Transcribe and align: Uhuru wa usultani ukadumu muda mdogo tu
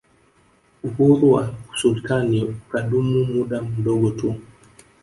Uhuru 0.83 1.31
wa 1.33 1.53
usultani 1.73 2.43
ukadumu 2.43 3.25
muda 3.25 3.61
mdogo 3.61 4.09
tu 4.09 4.35